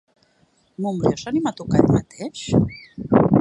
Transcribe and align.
Montbrió 0.85 1.11
s'animà 1.23 1.51
a 1.53 1.57
tocar 1.61 1.79
ell 1.83 1.93
mateix? 1.99 2.43